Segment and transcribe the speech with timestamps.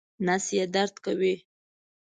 [0.25, 1.35] نس یې درد کوي